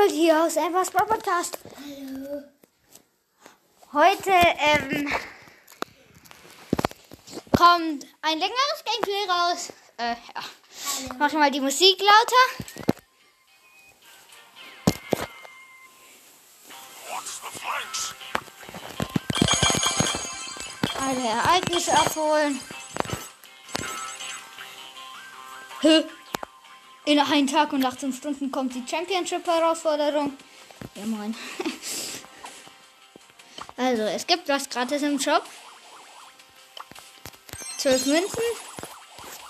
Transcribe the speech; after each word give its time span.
Folge 0.00 0.14
hier 0.14 0.42
aus 0.44 0.56
Evers 0.56 0.90
Podcast. 0.90 1.58
Hallo. 1.76 2.42
Heute 3.92 4.30
ähm, 4.30 5.12
kommt 7.56 8.06
ein 8.22 8.38
längeres 8.38 8.84
Gameplay 8.84 9.26
raus. 9.28 9.72
Äh, 9.98 10.12
ja. 10.12 10.42
Ich 11.04 11.18
mache 11.18 11.36
mal 11.36 11.50
die 11.50 11.60
Musik 11.60 12.00
lauter. 12.00 12.44
Alle 20.98 21.28
Ereignisse 21.28 21.92
abholen. 21.92 22.60
Hä? 25.80 26.04
In 27.06 27.18
einem 27.18 27.46
Tag 27.46 27.72
und 27.72 27.84
18 27.84 28.12
Stunden 28.12 28.50
kommt 28.50 28.74
die 28.74 28.84
Championship-Herausforderung. 28.88 30.36
Ja, 30.94 31.06
moin. 31.06 31.34
Also, 33.76 34.02
es 34.02 34.26
gibt 34.26 34.46
was 34.46 34.68
gratis 34.68 35.00
im 35.00 35.18
Shop. 35.18 35.42
12 37.78 38.06
Münzen. 38.06 38.42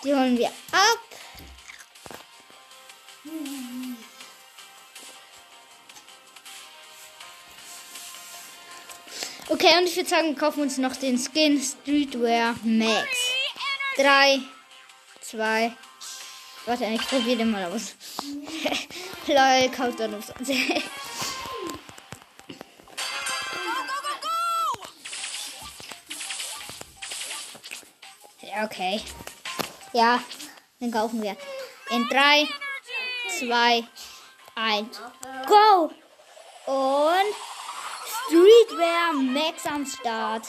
Die 0.04 0.14
holen 0.14 0.38
wir 0.38 0.46
ab. 0.46 1.00
Okay, 9.48 9.76
und 9.78 9.88
ich 9.88 9.96
würde 9.96 10.08
sagen, 10.08 10.28
wir 10.28 10.36
kaufen 10.36 10.62
uns 10.62 10.78
noch 10.78 10.94
den 10.94 11.18
Skin 11.18 11.60
Streetwear 11.60 12.54
Max. 12.62 13.08
3, 13.96 14.40
2, 15.22 15.72
warte, 16.70 16.84
ich 16.84 17.04
probiere 17.08 17.38
den 17.38 17.50
mal 17.50 17.64
aus. 17.64 17.96
Lol, 19.26 19.68
dann 19.98 20.14
auf 20.14 20.32
Ja, 28.42 28.64
okay. 28.64 29.00
Ja, 29.92 30.20
dann 30.78 30.90
kaufen 30.90 31.22
wir. 31.22 31.36
In 31.90 32.08
3, 32.08 32.48
2, 33.38 33.84
1, 34.54 35.00
go! 35.46 35.90
Und 36.66 37.34
Streetwear 38.26 39.12
Max 39.12 39.66
am 39.66 39.86
Start. 39.86 40.46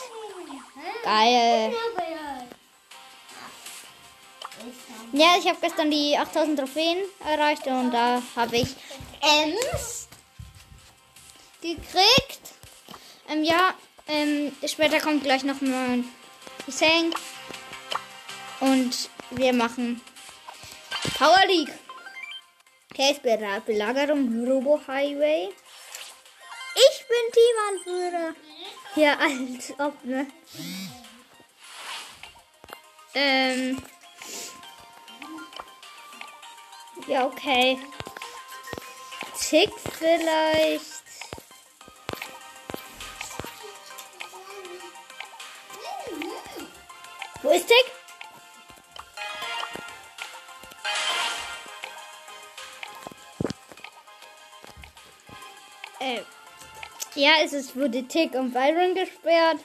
Geil. 1.04 1.74
Ja, 5.14 5.36
ich 5.38 5.46
habe 5.46 5.58
gestern 5.60 5.90
die 5.90 6.16
8000 6.16 6.58
Trophäen 6.58 6.98
erreicht 7.26 7.66
und 7.66 7.92
da 7.92 8.22
habe 8.34 8.56
ich 8.56 8.74
Ems 9.20 10.08
gekriegt. 11.60 12.40
Ähm, 13.28 13.44
ja, 13.44 13.74
ähm, 14.08 14.56
später 14.66 15.00
kommt 15.00 15.22
gleich 15.22 15.44
noch 15.44 15.60
mein 15.60 16.06
Cousin. 16.64 17.12
Und 18.60 19.10
wir 19.30 19.52
machen 19.52 20.00
Power 21.18 21.44
League. 21.46 21.72
Okay, 22.90 23.12
ist 23.12 23.22
Belagerung 23.22 24.46
Robo 24.46 24.80
Highway. 24.86 25.50
Ich 26.74 27.04
bin 27.06 27.84
Teamanführer. 27.84 28.34
Ja, 28.96 29.18
als 29.18 29.74
ob, 29.78 30.04
ne? 30.04 30.26
Ähm. 33.14 33.82
Ja, 37.06 37.26
okay. 37.26 37.78
Tick 39.38 39.72
vielleicht. 39.98 41.02
Wo 47.42 47.50
ist 47.50 47.66
Tick? 47.66 47.84
Äh, 55.98 56.22
ja, 57.14 57.32
es 57.44 57.52
ist, 57.52 57.76
wurde 57.76 58.06
Tick 58.08 58.32
und 58.34 58.52
Byron 58.52 58.94
gesperrt. 58.94 59.58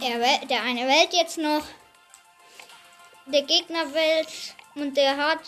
Er, 0.00 0.46
der 0.46 0.62
eine 0.62 0.86
wählt 0.86 1.12
jetzt 1.12 1.38
noch. 1.38 1.64
Der 3.30 3.42
Gegner 3.42 3.92
wählt 3.92 4.54
und 4.74 4.96
der 4.96 5.16
hat. 5.16 5.40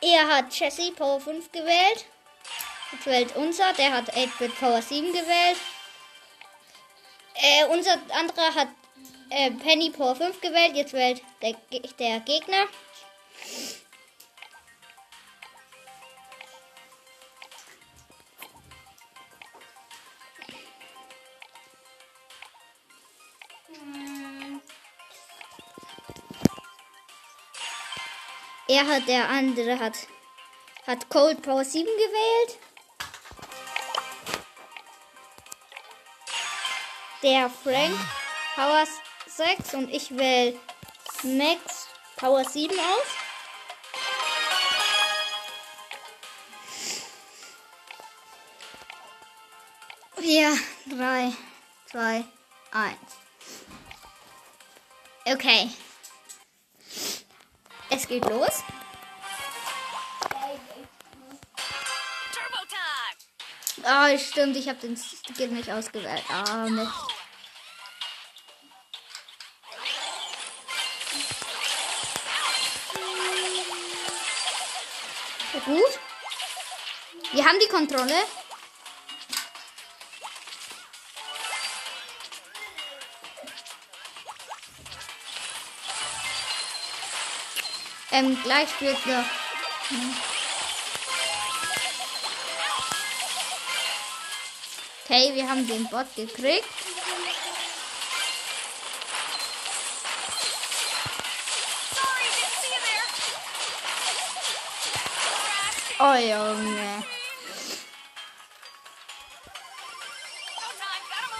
Er 0.00 0.28
hat 0.28 0.52
Jesse 0.58 0.90
Power 0.92 1.20
5 1.20 1.52
gewählt. 1.52 2.06
Jetzt 2.92 3.06
wählt 3.06 3.36
unser, 3.36 3.72
der 3.74 3.92
hat 3.92 4.12
8-Bit 4.12 4.58
Power 4.58 4.82
7 4.82 5.12
gewählt. 5.12 5.58
Äh, 7.34 7.64
unser 7.66 7.98
anderer 8.10 8.54
hat 8.54 8.68
äh, 9.30 9.50
Penny 9.52 9.90
Power 9.90 10.16
5 10.16 10.40
gewählt. 10.40 10.74
Jetzt 10.74 10.92
wählt 10.92 11.22
der, 11.42 11.54
der 11.98 12.20
Gegner. 12.20 12.66
Er 28.70 28.86
hat, 28.86 29.08
der 29.08 29.26
andere 29.30 29.78
hat, 29.78 29.96
hat 30.86 31.08
Cold 31.08 31.40
Power 31.40 31.64
7 31.64 31.86
gewählt. 31.86 32.58
Der 37.22 37.48
Frank 37.48 37.98
Power 38.54 38.84
6 39.26 39.74
und 39.74 39.88
ich 39.88 40.14
wähle 40.16 40.60
Max 41.22 41.88
Power 42.16 42.44
7 42.44 42.78
aus. 42.78 43.06
Vier, 50.16 50.58
drei, 50.86 51.32
zwei, 51.90 52.24
Okay. 55.38 55.70
Es 57.90 58.08
geht 58.08 58.24
los. 58.24 58.64
Ah, 63.84 64.10
oh, 64.12 64.18
stimmt, 64.18 64.56
ich 64.56 64.68
habe 64.68 64.80
den 64.80 64.96
Skill 64.96 65.48
nicht 65.50 65.70
ausgewählt. 65.70 66.24
Ah, 66.28 66.64
oh, 66.64 66.70
Mist. 66.70 66.90
Gut. 75.64 76.00
Wir 77.30 77.44
haben 77.44 77.60
die 77.60 77.68
Kontrolle. 77.68 78.24
Ähm, 88.18 88.36
gleich 88.42 88.68
wird 88.80 89.06
noch. 89.06 89.24
Okay, 95.04 95.34
wir 95.34 95.48
haben 95.48 95.64
den 95.68 95.88
Bot 95.88 96.06
gekriegt. 96.16 96.66
Oh 106.00 106.14
Junge. 106.14 107.04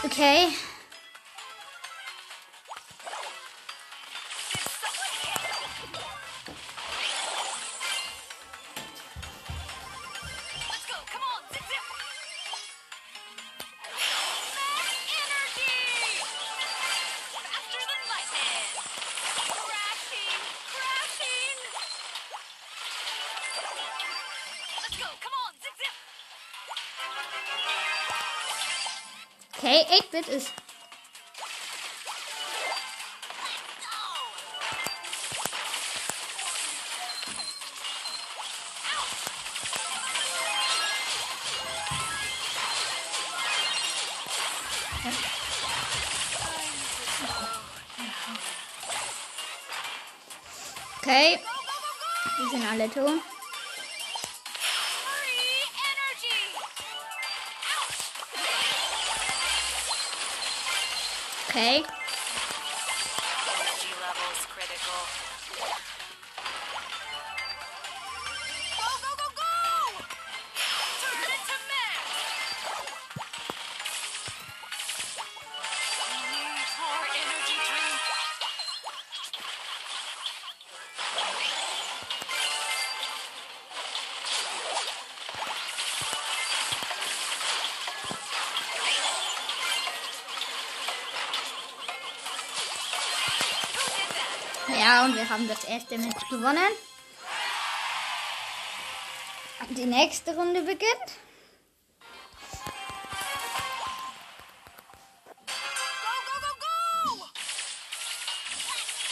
Okay. 0.05 0.49
Okay, 29.69 29.85
8-Bit 30.01 30.29
ist 30.29 30.53
erste 95.69 95.99
Match 95.99 96.29
gewonnen. 96.29 96.73
Die 99.71 99.85
nächste 99.85 100.35
Runde 100.35 100.63
beginnt. 100.63 101.11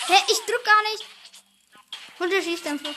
Hä, 0.07 0.13
hey, 0.13 0.23
ich 0.29 0.39
drück 0.47 0.65
gar 0.65 0.83
nicht. 0.93 1.05
Und 2.19 2.33
er 2.33 2.43
schießt 2.43 2.67
einfach. 2.69 2.95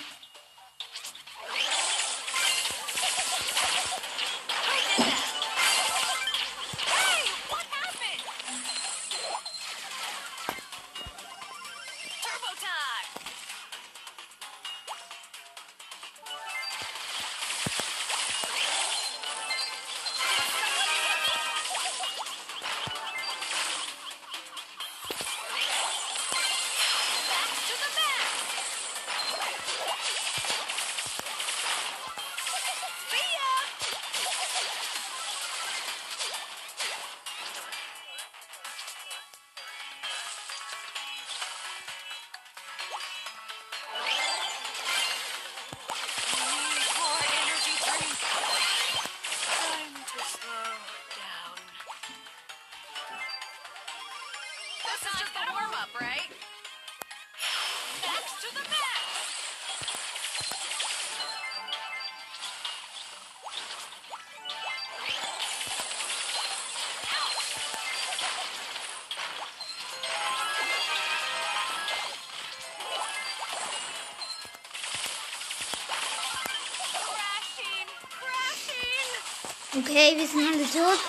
Okay, 79.79 80.13
wir 80.17 80.27
sind 80.27 80.45
alle 80.45 80.63
tot. 80.63 80.99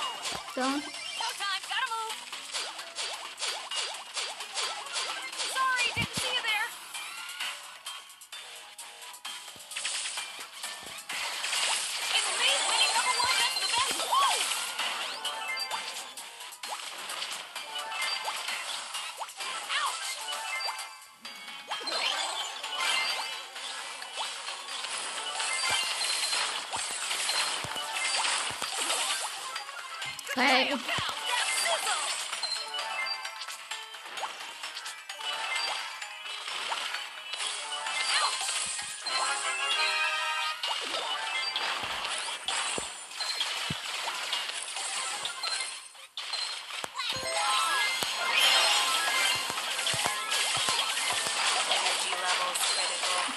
So. 0.55 1.00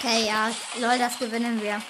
Okay, 0.06 0.26
ja, 0.28 0.52
lol, 0.82 0.98
das 0.98 1.18
gewinnen 1.18 1.62
wir. 1.62 1.82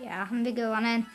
Ja, 0.00 0.18
haben 0.18 0.44
wir 0.44 0.52
gewonnen. 0.52 1.06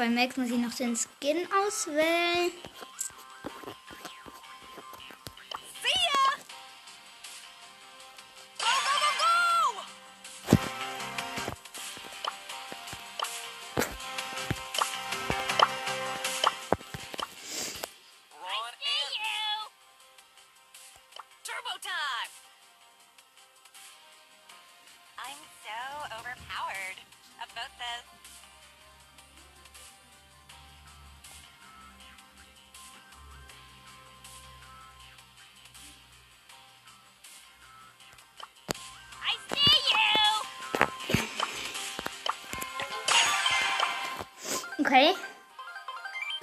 bei 0.00 0.08
Max 0.08 0.38
muss 0.38 0.48
ich 0.48 0.56
noch 0.56 0.72
den 0.72 0.96
Skin 0.96 1.46
auswählen. 1.66 2.52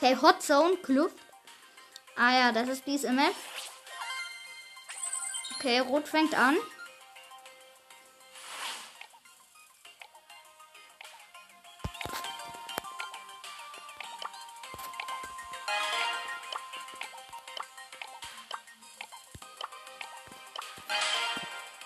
Okay, 0.08 0.16
Hot 0.22 0.42
Zone, 0.42 0.78
Club. 0.78 1.12
Ah 2.16 2.32
ja, 2.32 2.52
das 2.54 2.70
ist 2.70 2.88
dies 2.88 3.04
immer. 3.04 3.28
Okay, 5.58 5.80
Rot 5.80 6.08
fängt 6.08 6.34
an. 6.34 6.56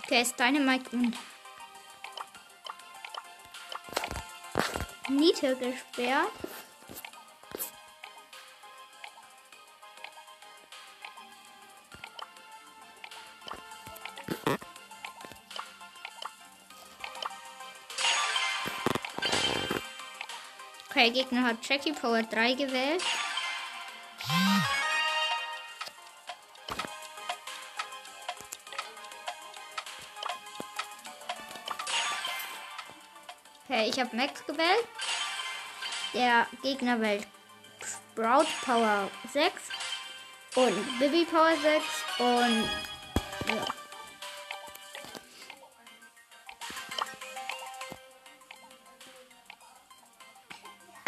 Okay, 0.03 0.21
ist 0.21 0.39
Dynamite 0.39 0.91
und 0.91 1.17
Niete 5.09 5.55
gesperrt. 5.55 6.50
Okay, 21.01 21.10
Gegner 21.10 21.41
hat 21.41 21.67
Jackie 21.67 21.93
Power 21.93 22.22
3 22.22 22.53
gewählt. 22.53 23.01
Okay, 33.67 33.89
ich 33.89 34.00
habe 34.00 34.15
Max 34.15 34.46
gewählt. 34.46 34.88
Der 36.13 36.46
Gegner 36.62 37.01
wählt 37.01 37.25
Sprout 37.84 38.46
Power 38.63 39.10
6 39.34 39.53
und 40.53 41.00
Bibi 41.00 41.25
Power 41.25 41.55
6 41.63 41.84
und 42.20 42.90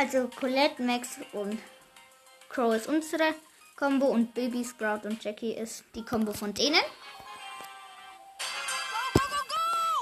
Also 0.04 0.28
Colette, 0.28 0.84
Max 0.84 1.18
und 1.32 1.58
Crow 2.50 2.76
ist 2.76 2.88
unsere 2.88 3.24
Combo 3.78 4.08
und 4.08 4.34
Baby, 4.34 4.66
Sprout 4.66 5.08
und 5.08 5.24
Jackie 5.24 5.54
ist 5.54 5.86
die 5.96 6.04
Combo 6.04 6.34
von 6.34 6.54
denen. 6.54 6.82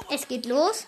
Es 0.10 0.28
geht 0.28 0.48
los. 0.48 0.88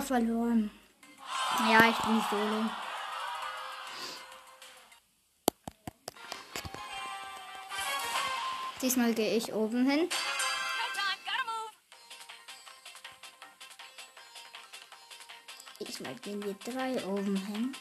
Verloren. 0.00 0.70
Ja, 1.70 1.88
ich 1.88 1.96
bin 1.98 2.22
solo. 2.30 2.64
Diesmal 8.82 9.14
gehe 9.14 9.36
ich 9.36 9.52
oben 9.52 9.88
hin. 9.88 10.08
Diesmal 15.80 16.14
gehen 16.16 16.42
wir 16.42 16.54
drei 16.54 17.04
oben 17.06 17.36
hin. 17.36 17.74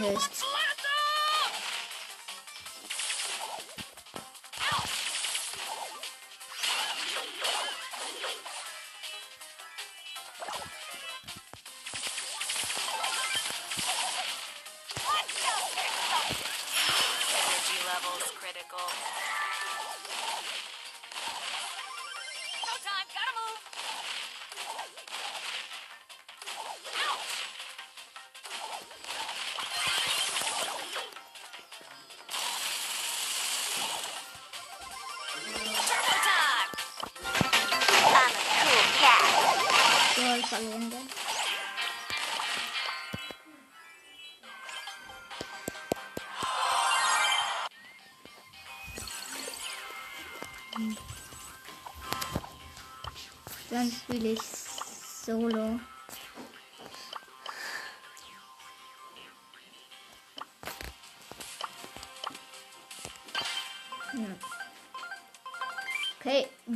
missed. 0.00 0.44
Energy 17.32 17.78
levels 17.86 18.32
critical. 18.38 19.39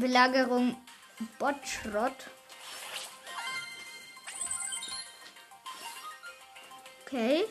Belagerung 0.00 0.76
Botschrott. 1.38 2.28
Okay. 7.02 7.44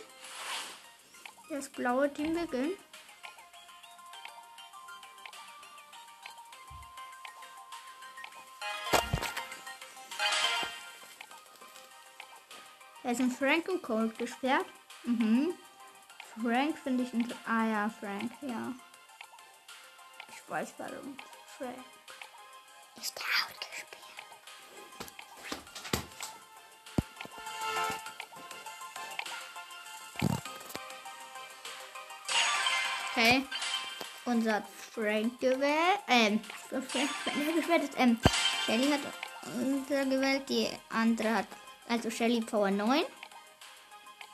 Das 1.49 1.69
blaue 1.69 2.13
Team 2.13 2.33
beginnt. 2.33 2.77
Da 13.03 13.11
ist 13.11 13.21
ein 13.21 13.31
Frank 13.31 13.69
und 13.69 13.81
Cold 13.81 14.17
gesperrt. 14.17 14.65
Mhm. 15.03 15.53
Frank 16.41 16.77
finde 16.77 17.03
ich 17.03 17.13
inter 17.13 17.35
Ah 17.45 17.65
ja, 17.67 17.89
Frank, 17.99 18.31
ja. 18.41 18.73
Ich 20.29 20.49
weiß 20.49 20.73
warum. 20.77 21.15
Frank. 21.57 22.02
Unser 34.33 34.63
Frank 34.91 35.39
gewählt. 35.39 35.99
Ähm, 36.07 36.39
Frank 36.69 37.09
gewählt. 37.25 37.91
Ähm, 37.97 38.19
Shelly 38.65 38.89
hat 38.89 39.01
unser 39.61 40.05
gewählt. 40.05 40.49
Die 40.49 40.67
andere 40.89 41.35
hat, 41.35 41.47
also 41.87 42.09
Shelly 42.09 42.41
Power 42.41 42.71
9 42.71 43.03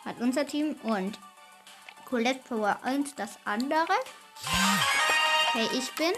hat 0.05 0.15
unser 0.21 0.47
Team 0.47 0.75
und 0.83 1.19
Colette 2.05 2.39
Power 2.47 2.79
1 2.81 3.15
das 3.15 3.37
andere. 3.43 3.93
Okay, 5.49 5.67
ich 5.73 5.91
bin. 5.95 6.13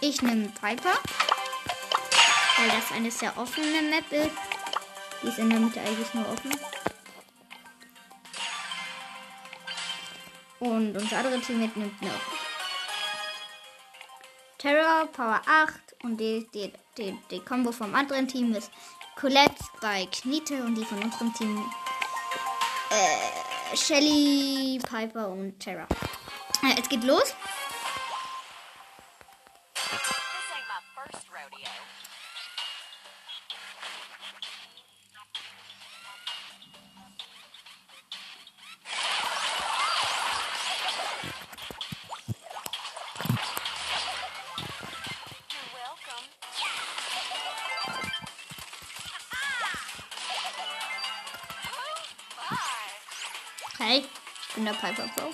Ich 0.00 0.22
nehme 0.22 0.46
Piper. 0.60 0.94
Weil 2.56 2.68
das 2.68 2.92
eine 2.94 3.10
sehr 3.10 3.36
offene 3.36 3.82
Map 3.82 4.12
ist. 4.12 4.30
Die 5.22 5.26
ist 5.26 5.38
in 5.38 5.50
der 5.50 5.58
Mitte 5.58 5.80
eigentlich 5.80 6.14
nur 6.14 6.28
offen. 6.30 6.52
Und 10.62 10.96
unser 10.96 11.18
anderes 11.18 11.44
Team 11.44 11.58
nimmt 11.58 11.76
noch 11.76 12.10
Terror, 14.58 15.08
Power 15.08 15.42
8 15.44 15.74
und 16.04 16.18
die, 16.18 16.46
die, 16.54 16.72
die, 16.96 17.18
die 17.32 17.40
Combo 17.40 17.72
vom 17.72 17.92
anderen 17.96 18.28
Team 18.28 18.54
ist 18.54 18.70
Colette 19.16 19.56
bei 19.80 20.06
Knete 20.06 20.62
und 20.62 20.76
die 20.76 20.84
von 20.84 21.02
unserem 21.02 21.34
Team 21.34 21.64
äh, 22.90 23.76
Shelly, 23.76 24.78
Piper 24.88 25.30
und 25.30 25.58
Terra. 25.58 25.88
Äh, 26.62 26.80
es 26.80 26.88
geht 26.88 27.02
los. 27.02 27.34
Ich 54.90 54.96
bin 54.96 55.10
der 55.16 55.31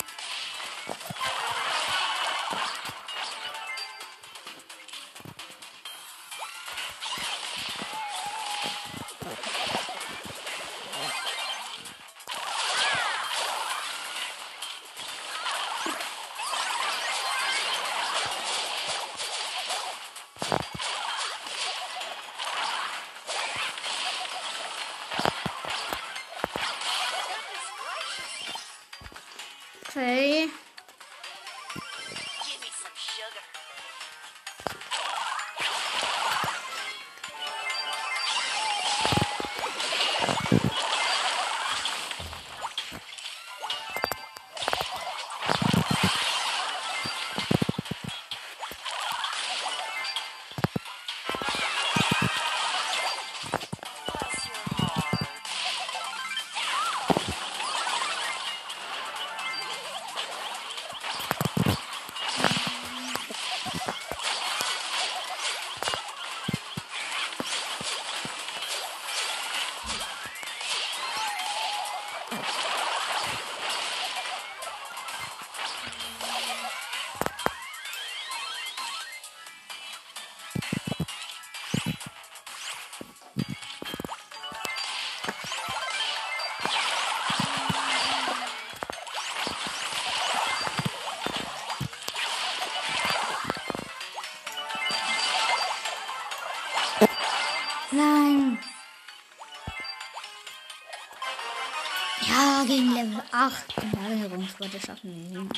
Lagerungsworte 104.48 104.80
schaffen 104.86 105.30
wir. 105.30 105.38
Nein. 105.38 105.48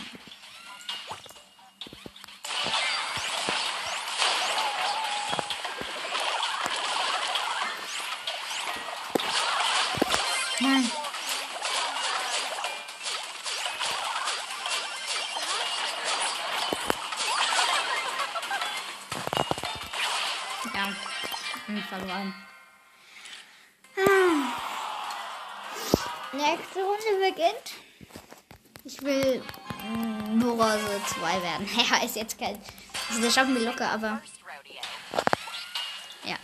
Ist 32.10 32.16
jetzt 32.16 32.38
kein. 32.38 32.58
Also, 33.08 33.22
das 33.22 33.34
schaffen 33.34 33.54
wir 33.54 33.62
locker, 33.62 33.88
aber 33.88 34.20
ja. 36.24 36.36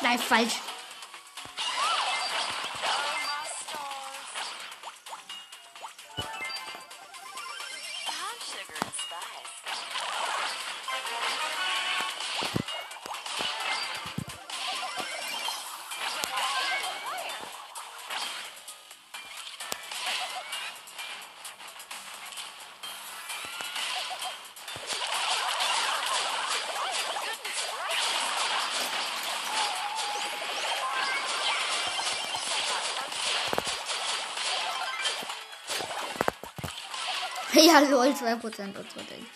Nein, 0.00 0.18
falsch. 0.18 0.54
Ja, 37.66 37.80
lol, 37.80 38.14
2% 38.14 38.78
und 38.78 38.92
so 38.92 39.00
Ding. 39.00 39.26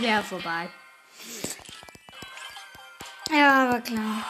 Ja, 0.00 0.22
vorbei 0.22 0.68
aber 3.74 3.82
klein. 3.82 4.24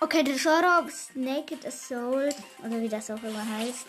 Okay, 0.00 0.22
der 0.22 0.36
Genre 0.36 0.86
ist 0.86 1.16
Naked 1.16 1.66
Assault 1.66 2.36
oder 2.60 2.80
wie 2.80 2.88
das 2.88 3.10
auch 3.10 3.22
immer 3.22 3.44
heißt. 3.58 3.86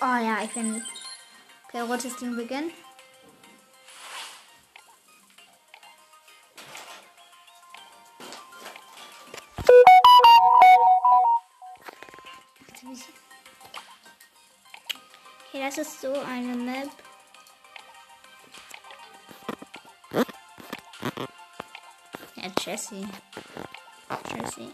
Oh 0.00 0.04
ja, 0.04 0.42
ich 0.42 0.50
bin. 0.50 0.84
Okay, 1.68 1.80
rotes 1.80 2.16
Team 2.16 2.34
beginnt. 2.34 2.72
Das 15.76 15.88
ist 15.88 16.00
so 16.02 16.12
eine 16.12 16.54
Map. 16.54 16.88
Ja, 22.36 22.50
Jesse. 22.60 23.08
Jesse. 24.36 24.72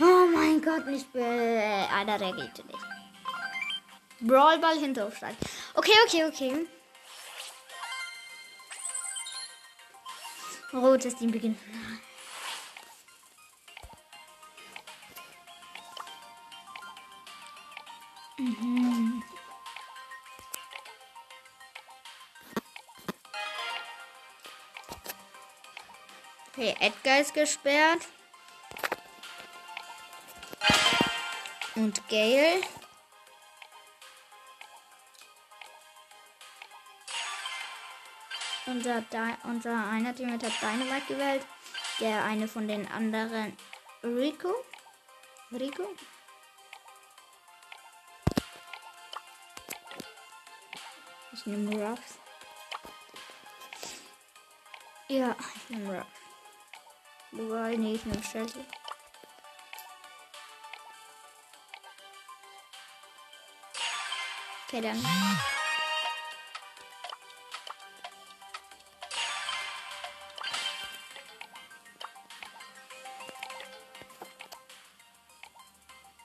Oh 0.00 0.26
mein 0.34 0.62
Gott, 0.62 0.86
nicht 0.86 1.12
be 1.12 1.88
Alter, 1.92 2.18
der 2.18 2.32
geht 2.32 2.64
nicht. 2.66 2.78
Brawlball 4.20 4.78
Hinterhofstadt. 4.78 5.36
Okay, 5.74 5.92
okay, 6.06 6.24
okay. 6.24 6.66
Rotes 10.72 11.16
Team 11.16 11.30
beginnt. 11.30 11.58
Mhm. 18.40 19.22
Okay, 26.48 26.74
Edgar 26.80 27.20
ist 27.20 27.34
gesperrt. 27.34 28.00
Und 31.74 32.08
Gale. 32.08 32.62
Unser, 38.66 39.02
Di 39.02 39.18
unser 39.44 39.86
einer 39.86 40.14
Teammate 40.14 40.46
hat 40.46 40.62
Dynamite 40.62 41.06
gewählt. 41.08 41.46
Der 42.00 42.24
eine 42.24 42.48
von 42.48 42.66
den 42.66 42.90
anderen 42.90 43.54
Rico. 44.02 44.54
Rico? 45.52 45.94
Ich 51.40 51.46
nehme 51.46 51.74
Ruffs. 51.74 52.18
Ja, 55.08 55.34
ich 55.56 55.70
nehme 55.70 55.96
Ruffs. 55.96 56.06
Wobei, 57.32 57.76
nee, 57.76 57.94
ich 57.94 58.04
nehme 58.04 58.22
Shelly. 58.22 58.66
Okay, 64.66 64.82
dann. 64.82 65.02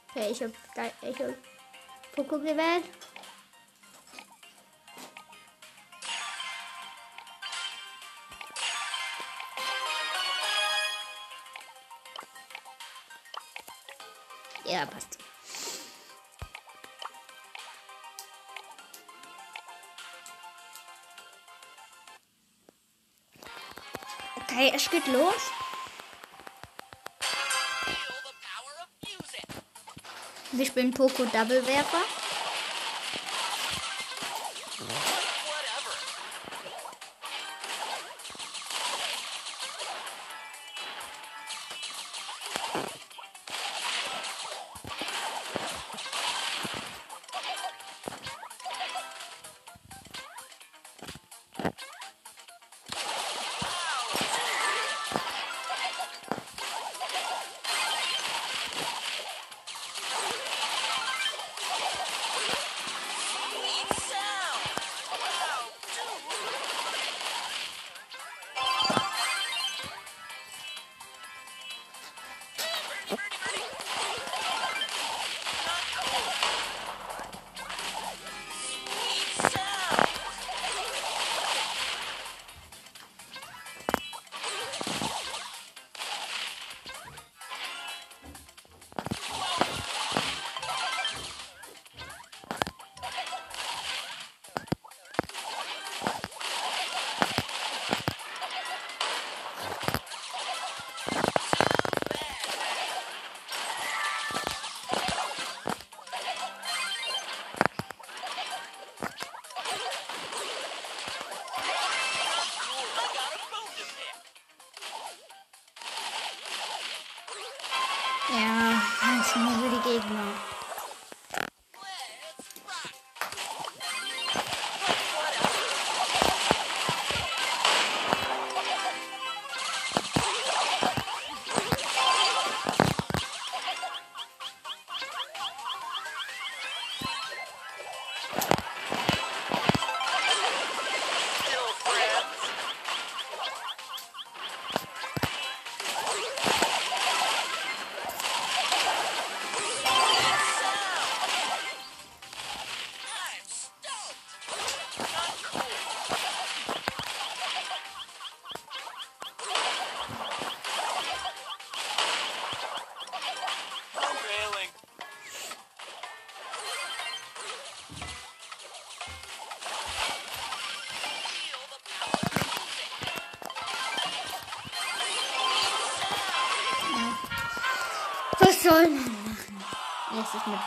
Okay, 0.09 0.31
ich 0.31 0.43
hab, 0.43 0.51
ich 1.01 1.19
hab 1.19 1.33
Poco 2.13 2.37
gewählt. 2.39 2.83
Ja, 14.75 14.85
passt. 14.85 15.17
Okay, 24.35 24.73
es 24.75 24.89
geht 24.89 25.07
los. 25.07 25.33
Wir 30.51 30.65
spielen 30.65 30.91
Poco 30.91 31.23
Double 31.23 31.65
Werfer. 31.65 32.03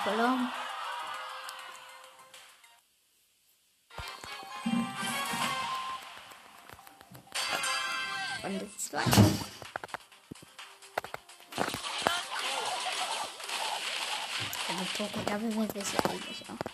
Verloren. 0.05 0.53
Runde 8.45 8.69
2. 8.79 8.99
Also 14.69 14.85
Poco 14.97 15.21
Double 15.27 15.57
Win 15.57 15.69
ist 15.75 15.93
ja 15.93 16.11
eigentlich 16.11 16.45
auch. 16.49 16.68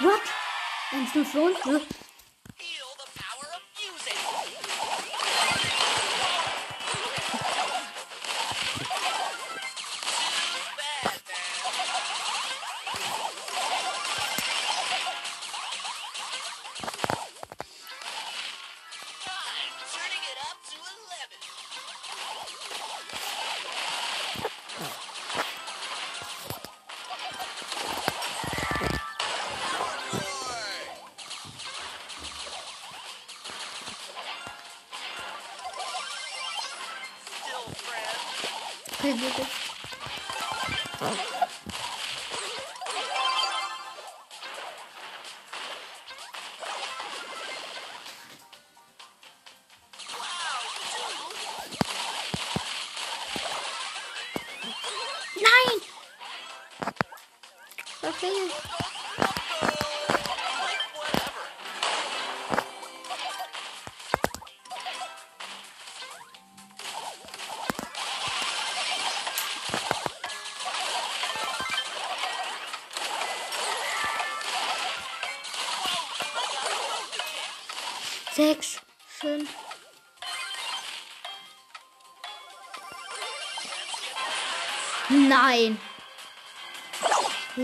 What? 0.00 0.20
1-0 0.92 1.24
für 1.24 1.40
uns, 1.40 1.58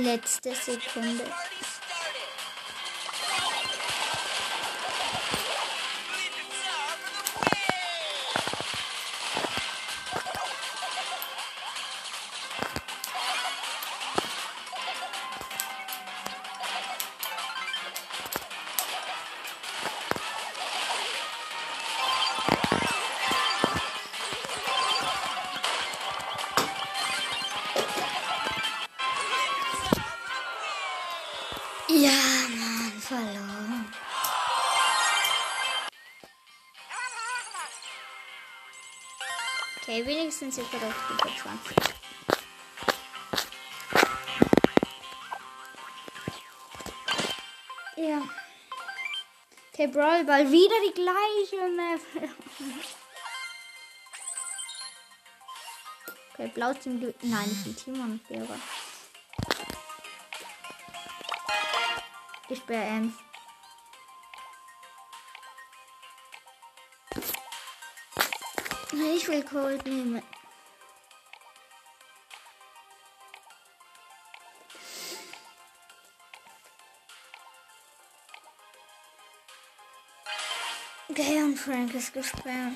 Letzte 0.04 0.54
Sekunde. 0.54 1.24
Wenigstens 40.04 40.58
ist 40.58 40.74
er 40.74 40.86
auf 40.86 40.94
Stufe 41.04 41.30
20. 41.42 41.76
Ja. 47.96 48.22
Okay, 49.72 49.86
Brawl 49.86 50.24
Ball, 50.24 50.50
wieder 50.50 50.74
die 50.86 50.92
gleiche 50.92 51.68
Map. 51.70 52.00
Okay, 56.34 56.48
blaues 56.48 56.80
Team 56.80 57.00
gewinnt. 57.00 57.22
Nein, 57.22 57.48
nicht 57.48 57.66
ein 57.66 57.76
Team 57.76 58.00
und 58.00 58.28
Bäre. 58.28 58.60
Ich 62.50 62.62
bin 62.64 62.76
Ems. 62.76 63.23
Ich 69.12 69.28
will 69.28 69.42
Cold 69.44 69.84
nehmen. 69.86 70.22
Okay, 81.08 81.42
und 81.42 81.56
Frank 81.56 81.94
ist 81.94 82.12
gesperrt. 82.12 82.74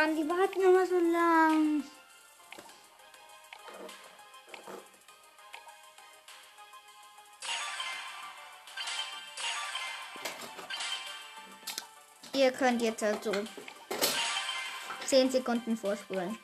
Mann, 0.00 0.16
die 0.16 0.26
warten 0.26 0.62
immer 0.62 0.86
so 0.86 0.98
lang. 0.98 1.84
Ihr 12.40 12.52
könnt 12.52 12.80
jetzt 12.80 13.02
halt 13.02 13.22
so 13.22 13.34
10 15.04 15.30
Sekunden 15.30 15.76
vorspulen. 15.76 16.38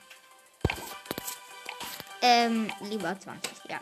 Ähm, 2.20 2.70
lieber 2.82 3.18
20, 3.18 3.64
ja. 3.70 3.80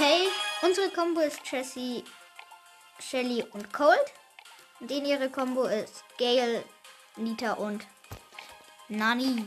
Okay, 0.00 0.30
unsere 0.62 0.88
Combo 0.88 1.20
ist 1.20 1.40
Jessie, 1.44 2.02
Shelly 2.98 3.44
und 3.52 3.70
Cold. 3.70 3.98
Den 4.80 5.04
ihre 5.04 5.28
Combo 5.28 5.64
ist 5.64 6.04
Gale, 6.16 6.64
Nita 7.16 7.52
und 7.52 7.86
Nani. 8.88 9.44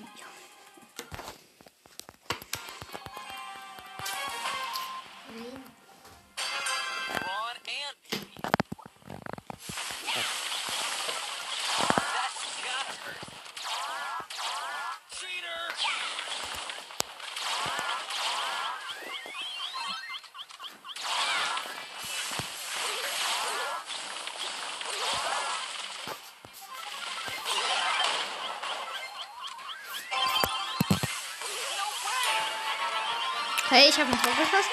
Ich 33.94 34.00
habe 34.00 34.12
ein 34.12 34.20
Tor 34.24 34.34
geschossen. 34.34 34.73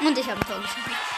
Und 0.00 0.18
ich 0.18 0.28
habe 0.28 0.40
ein 0.40 0.46
Tor 0.46 0.60
geschossen. 0.60 1.13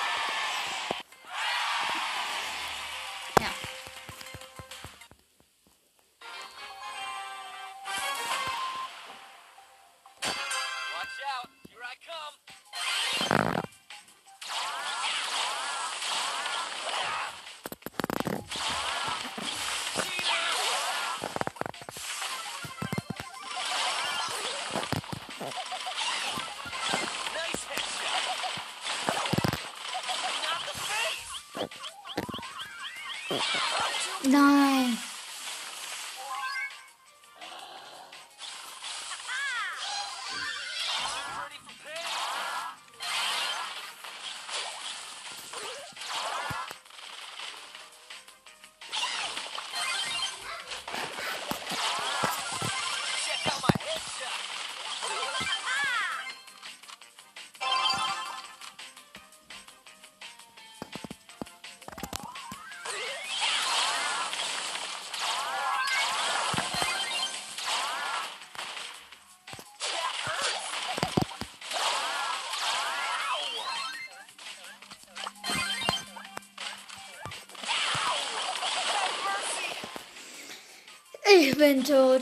Ich 81.57 81.63
bin 81.63 81.83
tot. 81.83 82.21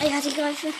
Ja, 0.00 0.20
die 0.24 0.34
Greife. 0.34 0.72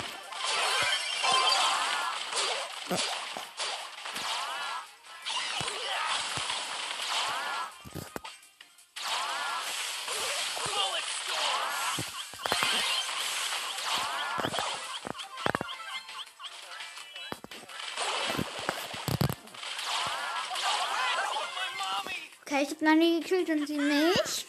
Nani 22.83 23.20
gekillt 23.20 23.49
und 23.49 23.68
sie 23.68 23.76
nicht. 23.78 24.41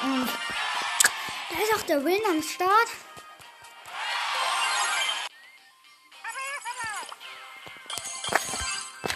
Und 0.00 0.28
da 1.50 1.62
ist 1.62 1.74
auch 1.74 1.82
der 1.82 2.04
Win 2.04 2.20
am 2.28 2.42
Start. 2.42 2.88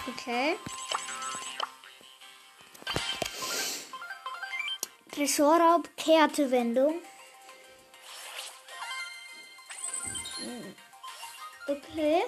Okay. 0.08 0.58
Tresorraub, 5.12 5.88
Kehrtewendung. 5.96 7.00
Okay. 11.66 12.22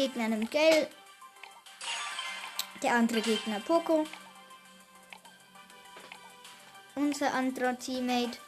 Gegner 0.00 0.28
nimmt 0.28 0.50
Gale. 0.50 0.88
Der 2.82 2.94
andere 2.94 3.20
Gegner 3.20 3.60
Poco. 3.60 4.06
Unser 6.94 7.34
anderer 7.34 7.78
Teammate 7.78 8.38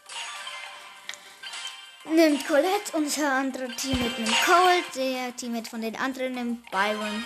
nimmt 2.07 2.47
Colette. 2.47 2.97
Unser 2.97 3.33
anderer 3.33 3.69
Teammate 3.77 4.23
nimmt 4.23 4.45
Cole. 4.47 4.83
Der 4.97 5.37
Teammate 5.37 5.69
von 5.69 5.83
den 5.83 5.97
anderen 5.97 6.33
nimmt 6.33 6.71
Byron. 6.71 7.23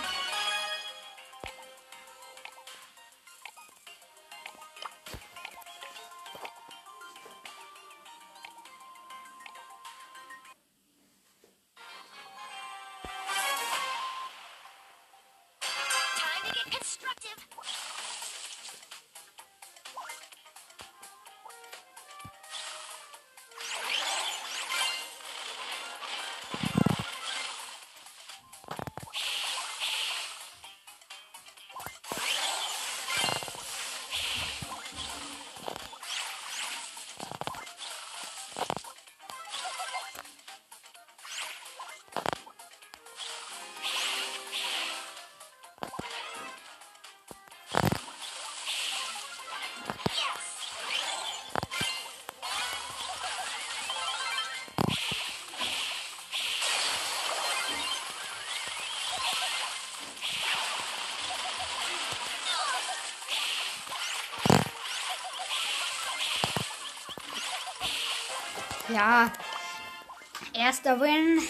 Ja. 68.96 69.30
Erster 70.54 70.98
Win. 70.98 71.42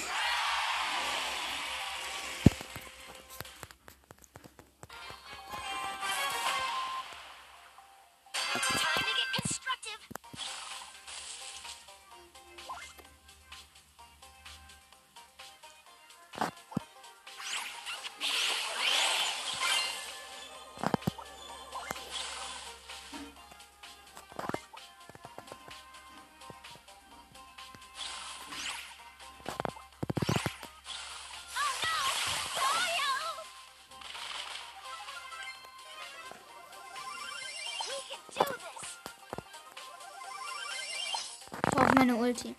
Ulti. 42.16 42.54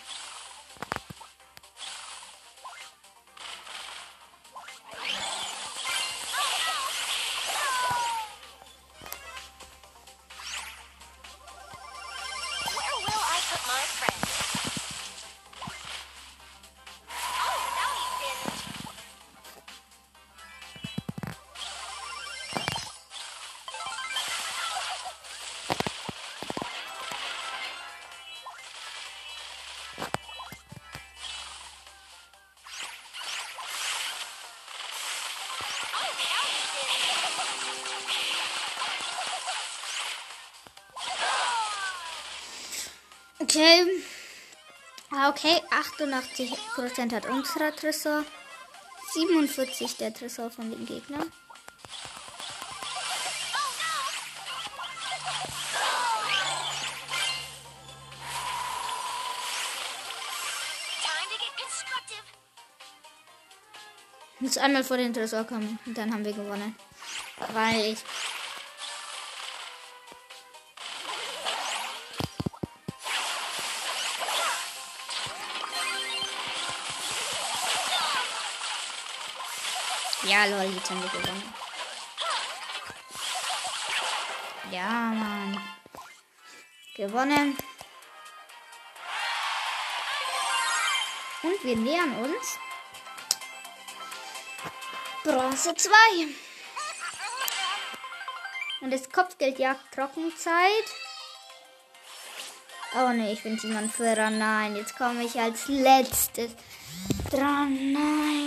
Okay. 43.57 44.03
Ah, 45.09 45.29
Okay, 45.29 45.63
88% 45.71 47.11
hat 47.11 47.25
unser 47.25 47.75
Tresor. 47.75 48.23
47 49.13 49.97
der 49.97 50.13
Tresor 50.13 50.51
von 50.51 50.69
den 50.69 50.85
Gegnern. 50.85 51.31
Muss 64.39 64.57
einmal 64.59 64.83
vor 64.83 64.97
den 64.97 65.15
Tresor 65.15 65.45
kommen 65.45 65.79
und 65.87 65.97
dann 65.97 66.13
haben 66.13 66.23
wir 66.23 66.33
gewonnen. 66.33 66.75
Weil 67.53 67.93
ich. 67.93 68.03
Ja, 80.37 80.45
lol, 80.45 80.71
jetzt 80.71 80.87
haben 80.91 81.01
wir 81.01 81.09
gewonnen. 81.09 81.43
Ja, 84.71 84.91
Mann. 84.91 85.59
Gewonnen. 86.95 87.57
Und 91.41 91.63
wir 91.63 91.75
nähern 91.75 92.15
uns. 92.17 92.59
Bronze 95.23 95.73
2. 95.73 95.91
Und 98.81 98.91
das 98.91 99.09
Kopfgeldjagd 99.09 99.91
Trockenzeit. 99.91 100.87
Oh 102.95 103.09
ne, 103.09 103.33
ich 103.33 103.41
bin 103.41 103.57
Simon 103.57 103.89
Führer. 103.89 104.29
Nein, 104.29 104.75
jetzt 104.75 104.95
komme 104.99 105.23
ich 105.23 105.39
als 105.39 105.67
letztes 105.67 106.51
dran. 107.31 107.93
Nein. 107.93 108.46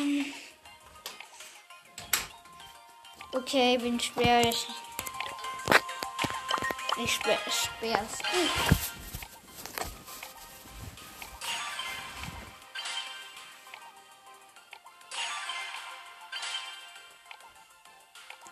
Okay, 3.41 3.78
bin 3.78 3.99
schwer. 3.99 4.51
Ich 7.03 7.14
sperr, 7.14 7.38
sperr's. 7.49 8.18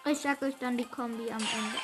Ich 0.07 0.19
sag 0.19 0.41
euch 0.41 0.55
dann 0.59 0.79
die 0.79 0.87
Kombi 0.87 1.31
am 1.31 1.37
Ende. 1.37 1.79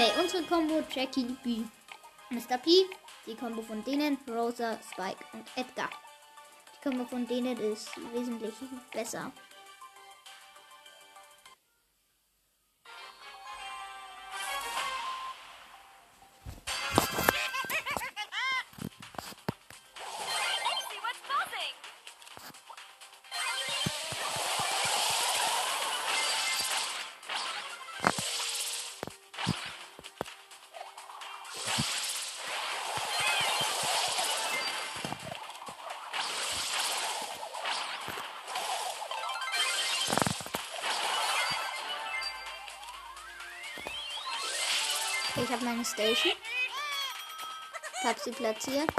Okay, 0.00 0.12
unsere 0.18 0.42
Combo 0.44 0.82
Jackie 0.90 1.36
B. 1.44 1.62
Mr. 2.30 2.56
P. 2.56 2.70
Die 3.26 3.34
Combo 3.34 3.60
von 3.60 3.84
denen 3.84 4.16
Rosa, 4.26 4.78
Spike 4.90 5.22
und 5.34 5.44
Edgar. 5.56 5.90
Die 6.72 6.88
Combo 6.88 7.04
von 7.04 7.26
denen 7.26 7.58
ist 7.58 7.90
wesentlich 8.14 8.54
besser. 8.90 9.30
Station. 45.92 46.32
Ich 48.00 48.08
habe 48.08 48.20
sie 48.20 48.30
platziert. 48.30 48.90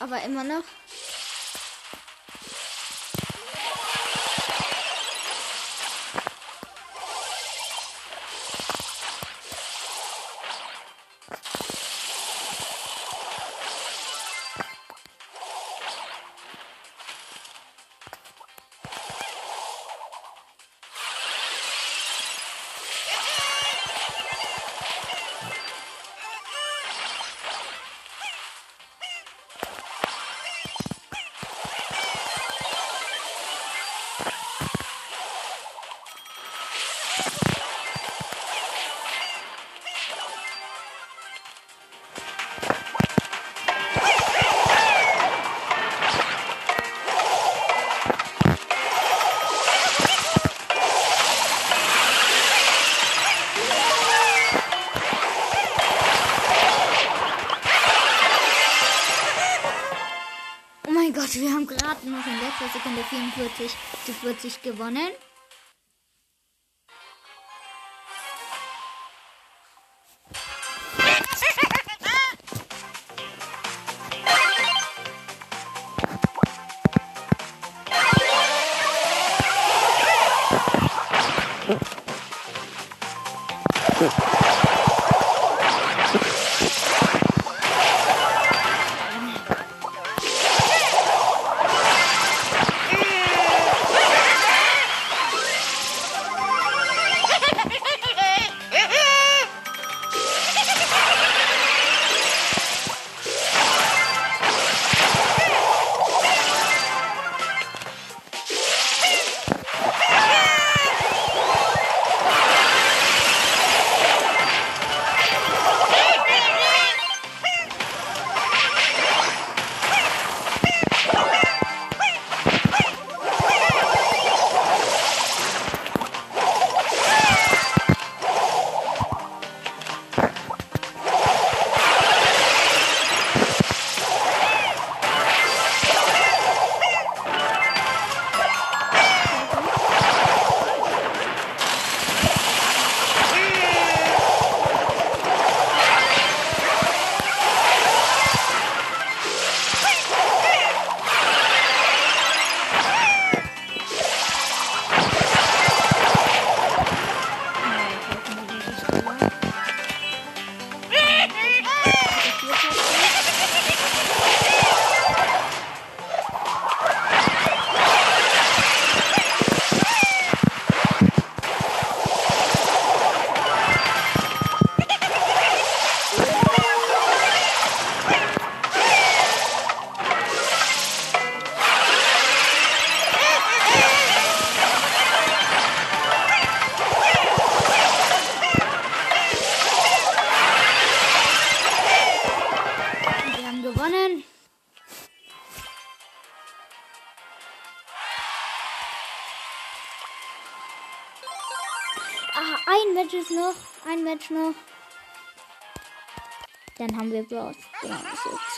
Aber 0.00 0.22
immer 0.24 0.44
noch. 0.44 0.64
44 63.10 63.70
zu 64.06 64.12
40 64.12 64.62
gewonnen. 64.62 65.08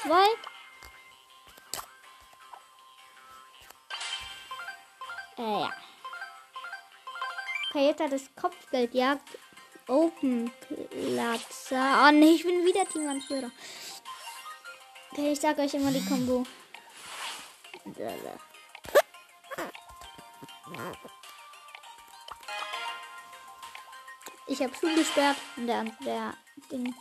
Zwei. 0.07 0.27
Äh, 5.39 5.61
ja. 5.61 5.73
Okay, 7.69 7.87
jetzt 7.89 8.01
hat 8.01 8.13
das 8.13 8.35
Kopfgeldjagd 8.35 9.39
Open 9.89 10.51
Platzer. 10.91 12.07
Oh 12.07 12.11
nee, 12.13 12.35
ich 12.35 12.45
bin 12.45 12.65
wieder 12.65 12.87
Teamanführer. 12.87 13.51
Okay, 15.13 15.33
ich 15.33 15.41
sag 15.41 15.59
euch 15.59 15.75
immer 15.75 15.91
die 15.91 16.05
Combo. 16.05 16.45
Ich 24.49 24.63
habe 24.63 24.73
zugesperrt 24.73 25.37
und 25.57 25.67
der, 25.67 25.85
der 26.05 26.35
Ding. 26.71 26.95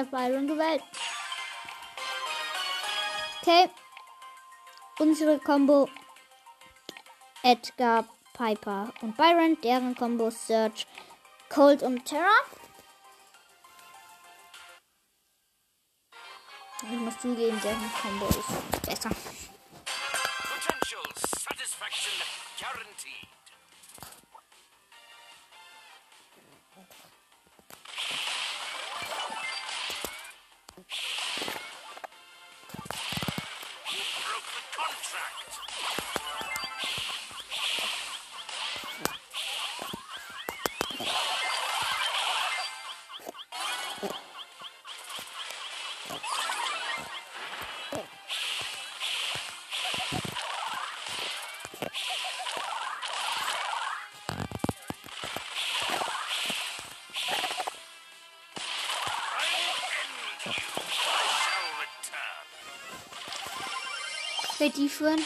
Ich 0.00 0.06
habe 0.06 0.16
Byron 0.16 0.46
gewählt. 0.46 0.82
Okay. 3.42 3.68
Unsere 4.98 5.38
Combo 5.38 5.90
Edgar, 7.42 8.06
Piper 8.32 8.94
und 9.02 9.14
Byron. 9.18 9.60
Deren 9.60 9.94
Combo 9.94 10.30
Search, 10.30 10.86
Cold 11.50 11.82
und 11.82 12.02
Terra. 12.06 12.30
Ich 16.82 16.98
muss 16.98 17.18
zugeben, 17.18 17.60
deren 17.62 17.92
Combo 18.00 18.26
ist 18.28 18.82
besser. 18.86 19.10
Potential 20.48 21.04
satisfaction 21.14 22.22
guaranteed. 22.58 23.49
Die 64.70 64.88
führen? 64.88 65.20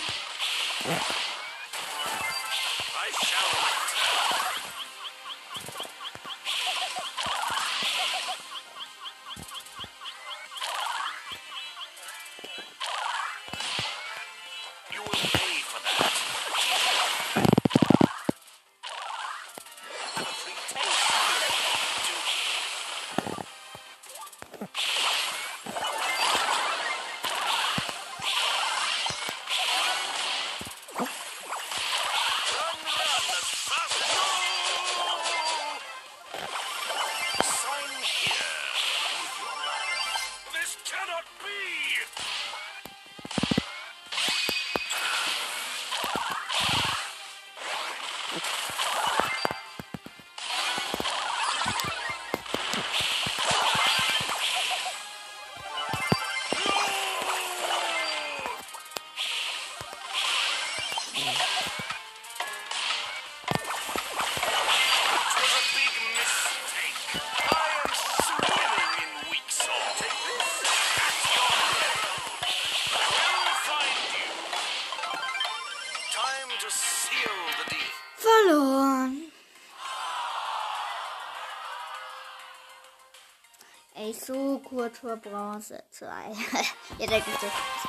Ey, 84.15 84.21
so 84.21 84.59
kurz 84.61 84.99
vor 84.99 85.17
Bronze 85.17 85.83
2. 85.91 86.07
ja, 86.99 87.07
der 87.07 87.21
gute 87.21 87.39
Bronze 87.39 87.89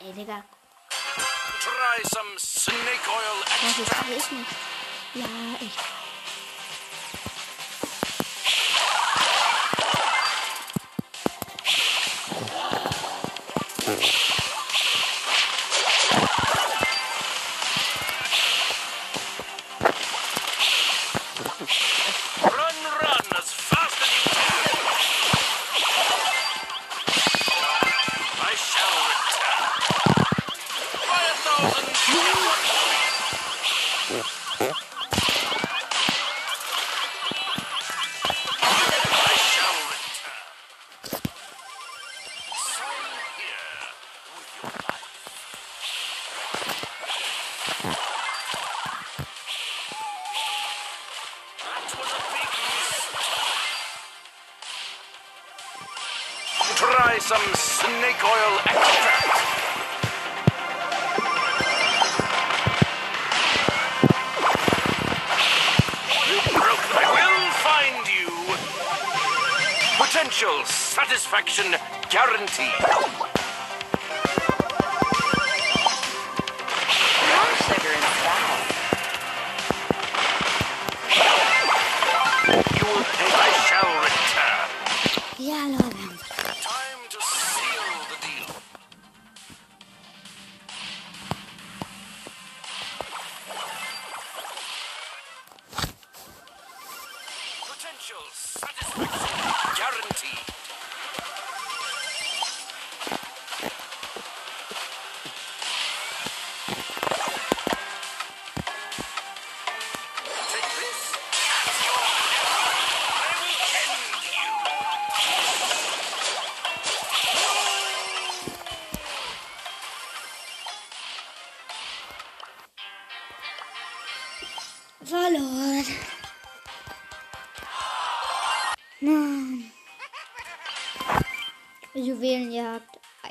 2. 0.00 0.06
Ey, 0.06 0.12
Digga. 0.12 0.44
Try 1.60 2.02
some 2.08 2.38
snake 2.38 3.08
oil 3.08 3.44
Das 3.62 3.78
ist 3.78 3.78
extract. 3.80 4.32
nicht. 4.32 4.50
Ja, 5.14 5.26
ich. 5.60 6.03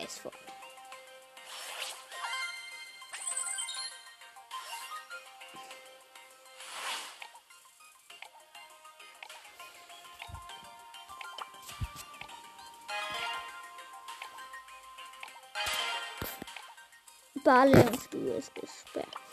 Juwelenjagd, 0.04 0.10
Eisfort. 0.10 0.34
Ballungsstuhl 17.44 18.28
ist 18.38 18.56
gesperrt. 18.56 19.33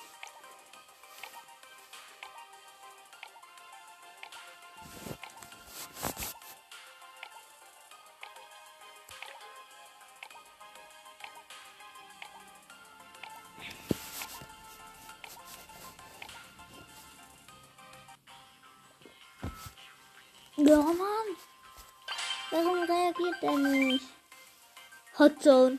Zone. 25.40 25.78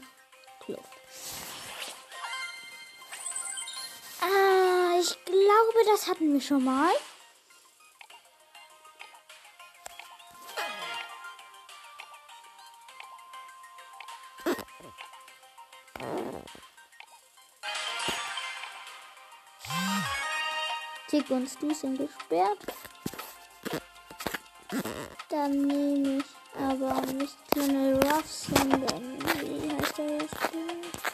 Kluft. 0.59 0.81
Ah, 4.21 4.99
ich 4.99 5.25
glaube, 5.25 5.85
das 5.85 6.07
hatten 6.07 6.33
wir 6.33 6.41
schon 6.41 6.63
mal. 6.63 6.91
Tick 21.07 21.29
und 21.29 21.47
Stu 21.47 21.73
sind 21.73 21.97
gesperrt. 21.97 22.59
Dann 25.29 25.51
nehme 25.51 26.19
ich 26.19 26.40
aber 26.61 27.01
nicht 27.13 27.35
Colonel 27.53 27.95
Ruff, 27.95 28.25
sondern 28.27 29.01
wie 29.41 29.73
heißt 29.73 29.97
der 29.97 30.11
jetzt? 30.13 31.10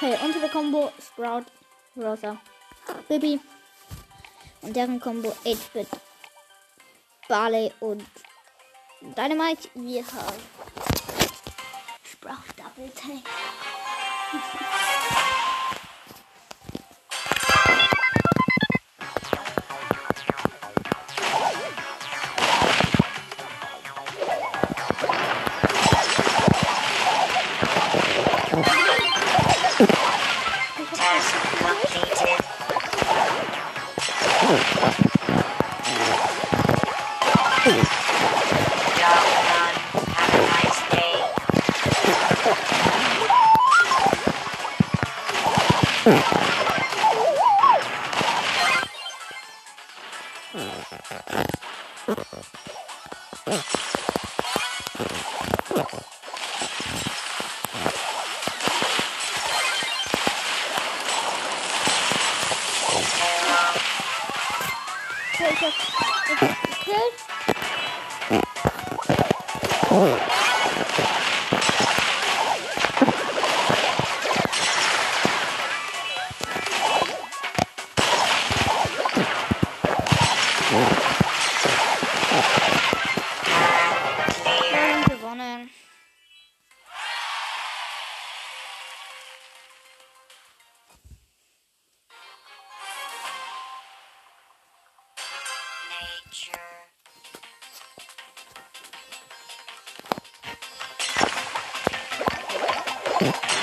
Okay, 0.00 0.16
unsere 0.24 0.48
Combo 0.48 0.92
Sprout, 1.00 1.46
Rosa, 1.96 2.36
Bibi. 3.08 3.40
Und 4.62 4.76
deren 4.76 5.00
Combo 5.00 5.30
8-Bit, 5.44 5.88
Barley 7.28 7.72
und 7.80 8.04
Dynamite. 9.00 9.68
Wir 9.74 10.04
haben 10.06 10.42
Sprout 12.04 12.46
Double 12.56 12.92
Tank. 12.94 13.24
picture. 96.28 96.58
you 103.20 103.57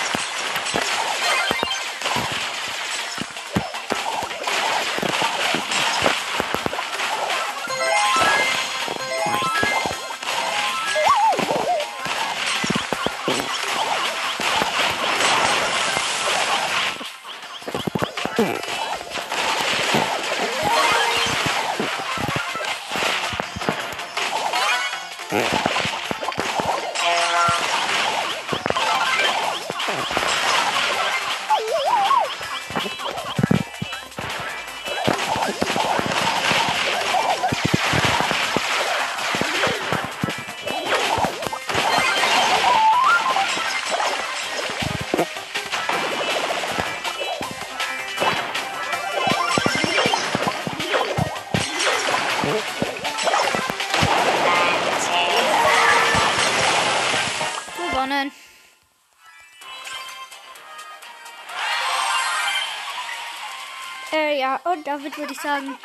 ich 65.35 65.41
sagen, 65.41 65.77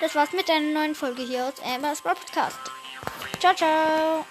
das 0.00 0.14
war's 0.14 0.32
mit 0.32 0.48
einer 0.48 0.72
neuen 0.72 0.94
Folge 0.94 1.22
hier 1.22 1.46
aus 1.46 1.60
Amber's 1.62 2.00
Podcast. 2.00 2.58
Ciao, 3.40 3.54
ciao. 3.54 4.24